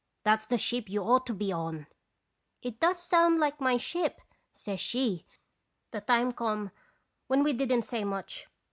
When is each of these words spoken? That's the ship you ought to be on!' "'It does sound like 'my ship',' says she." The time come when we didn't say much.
That's 0.23 0.47
the 0.47 0.57
ship 0.57 0.89
you 0.89 1.03
ought 1.03 1.27
to 1.27 1.33
be 1.35 1.51
on!' 1.51 1.85
"'It 2.63 2.79
does 2.79 2.97
sound 2.99 3.39
like 3.39 3.61
'my 3.61 3.77
ship',' 3.77 4.19
says 4.51 4.79
she." 4.79 5.27
The 5.91 6.01
time 6.01 6.31
come 6.31 6.71
when 7.27 7.43
we 7.43 7.53
didn't 7.53 7.83
say 7.83 8.03
much. 8.03 8.47